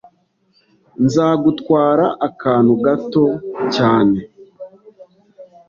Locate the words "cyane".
3.75-4.19